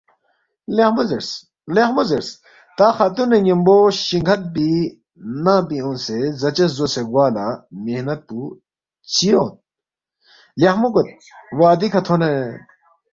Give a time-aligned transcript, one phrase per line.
[0.75, 1.29] لیخمو زیرس،
[1.75, 2.29] لیخمو زیرس،
[2.77, 4.67] تا خاتُون نہ ن٘یمبو شِنگ کھن پی
[5.43, 7.45] ننگ پِنگ اونگسے زاچس زوسےگوا لہ
[7.83, 8.41] محنت پو
[9.13, 9.53] چِہ یود؟
[10.59, 11.09] لیخمو گوید،
[11.59, 12.57] وعدی کھہ تھونید